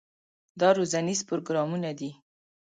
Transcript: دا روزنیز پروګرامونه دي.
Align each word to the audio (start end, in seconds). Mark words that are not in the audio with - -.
دا 0.59 0.69
روزنیز 0.77 1.19
پروګرامونه 1.29 1.89
دي. 1.99 2.11